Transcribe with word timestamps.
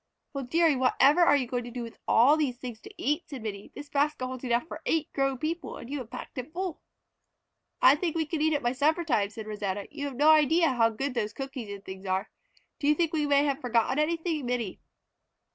"Well, 0.33 0.45
dearie, 0.45 0.75
whatever 0.75 1.21
are 1.21 1.35
you 1.35 1.45
going 1.45 1.63
to 1.63 1.69
do 1.69 1.83
with 1.83 1.99
all 2.07 2.35
these 2.35 2.57
things 2.57 2.79
to 2.81 2.93
eat?" 2.97 3.29
said 3.29 3.43
Minnie. 3.43 3.71
"This 3.75 3.87
basket 3.87 4.25
holds 4.25 4.43
enough 4.43 4.65
for 4.67 4.81
eight 4.87 5.13
grown 5.13 5.37
people, 5.37 5.77
and 5.77 5.91
you 5.91 5.99
have 5.99 6.09
packed 6.09 6.39
it 6.39 6.51
full." 6.51 6.81
"I 7.83 7.93
think 7.93 8.15
we 8.15 8.25
can 8.25 8.41
eat 8.41 8.51
it 8.53 8.63
by 8.63 8.71
supper 8.71 9.03
time," 9.03 9.29
said 9.29 9.45
Rosanna. 9.45 9.85
"You 9.91 10.05
have 10.05 10.15
no 10.15 10.31
idea 10.31 10.69
how 10.73 10.89
good 10.89 11.13
those 11.13 11.33
cookies 11.33 11.69
and 11.71 11.85
things 11.85 12.07
are. 12.07 12.31
Do 12.79 12.87
you 12.87 12.95
think 12.95 13.13
we 13.13 13.29
have 13.29 13.61
forgotten 13.61 13.99
anything, 13.99 14.43
Minnie?" 14.43 14.79